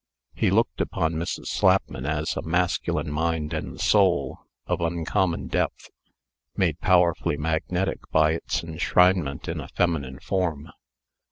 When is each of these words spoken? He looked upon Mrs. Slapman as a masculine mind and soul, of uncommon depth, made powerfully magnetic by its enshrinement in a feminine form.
He 0.33 0.49
looked 0.49 0.81
upon 0.81 1.13
Mrs. 1.13 1.45
Slapman 1.45 2.07
as 2.07 2.35
a 2.35 2.41
masculine 2.41 3.11
mind 3.11 3.53
and 3.53 3.79
soul, 3.79 4.39
of 4.65 4.81
uncommon 4.81 5.45
depth, 5.45 5.91
made 6.55 6.79
powerfully 6.79 7.37
magnetic 7.37 7.99
by 8.09 8.31
its 8.31 8.63
enshrinement 8.63 9.47
in 9.47 9.61
a 9.61 9.67
feminine 9.67 10.17
form. 10.19 10.71